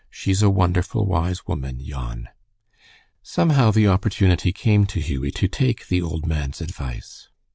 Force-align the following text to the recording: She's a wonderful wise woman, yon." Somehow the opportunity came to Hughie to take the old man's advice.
She's 0.09 0.41
a 0.41 0.49
wonderful 0.49 1.05
wise 1.05 1.45
woman, 1.45 1.79
yon." 1.79 2.29
Somehow 3.21 3.69
the 3.69 3.87
opportunity 3.87 4.51
came 4.51 4.87
to 4.87 4.99
Hughie 4.99 5.29
to 5.33 5.47
take 5.47 5.89
the 5.89 6.01
old 6.01 6.25
man's 6.25 6.59
advice. 6.59 7.27